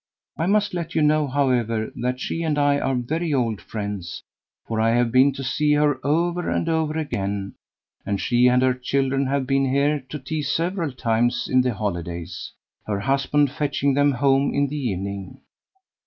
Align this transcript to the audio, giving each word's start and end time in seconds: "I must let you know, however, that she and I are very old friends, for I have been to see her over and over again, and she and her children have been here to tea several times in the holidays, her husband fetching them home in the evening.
"I 0.35 0.47
must 0.47 0.73
let 0.73 0.95
you 0.95 1.03
know, 1.03 1.27
however, 1.27 1.91
that 1.97 2.19
she 2.19 2.41
and 2.41 2.57
I 2.57 2.79
are 2.79 2.95
very 2.95 3.31
old 3.35 3.61
friends, 3.61 4.23
for 4.67 4.81
I 4.81 4.93
have 4.95 5.11
been 5.11 5.31
to 5.33 5.43
see 5.43 5.73
her 5.73 5.99
over 6.03 6.49
and 6.49 6.67
over 6.67 6.97
again, 6.97 7.53
and 8.03 8.19
she 8.19 8.47
and 8.47 8.63
her 8.63 8.73
children 8.73 9.27
have 9.27 9.45
been 9.45 9.65
here 9.69 10.03
to 10.09 10.17
tea 10.17 10.41
several 10.41 10.91
times 10.91 11.47
in 11.47 11.61
the 11.61 11.75
holidays, 11.75 12.51
her 12.87 13.01
husband 13.01 13.51
fetching 13.51 13.93
them 13.93 14.13
home 14.13 14.55
in 14.55 14.69
the 14.69 14.75
evening. 14.79 15.41